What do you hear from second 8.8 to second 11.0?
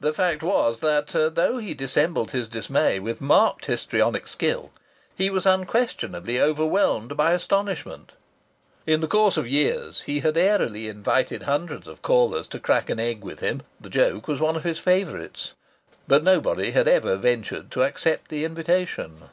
In the course of years he had airily